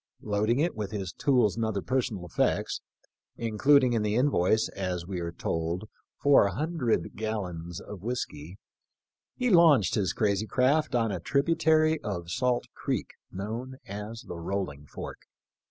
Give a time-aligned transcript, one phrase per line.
[0.23, 2.81] Loading it with his tools and other personal effects,
[3.37, 8.57] including in the invoice, as we are told, four hundred gallons of whiskey,
[9.35, 14.39] he launched his" crazy craft" on a tribu tary of Salt creek known as the
[14.39, 15.19] Rolling Fork.